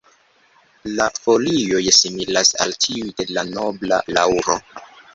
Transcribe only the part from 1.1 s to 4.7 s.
folioj similas al tiuj de la nobla laŭro.